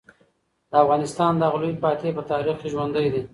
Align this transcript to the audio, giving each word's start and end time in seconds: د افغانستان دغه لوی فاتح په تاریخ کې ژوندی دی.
د 0.69 0.71
افغانستان 0.83 1.31
دغه 1.37 1.57
لوی 1.61 1.75
فاتح 1.83 2.09
په 2.17 2.23
تاریخ 2.31 2.55
کې 2.59 2.71
ژوندی 2.73 3.07
دی. 3.13 3.21